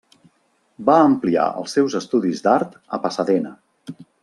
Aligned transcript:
Va 0.87 0.95
ampliar 1.09 1.43
els 1.63 1.77
seus 1.77 1.97
estudis 2.01 2.41
d'art 2.49 2.75
a 2.99 3.01
Pasadena. 3.07 3.53